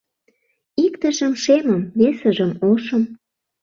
Иктыжым— 0.85 1.33
шемым, 1.43 1.81
весыжым— 1.99 2.51
ошым. 2.69 3.03